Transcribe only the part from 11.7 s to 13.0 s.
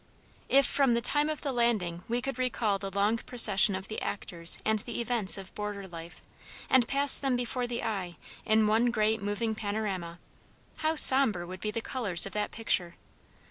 colors of that picture!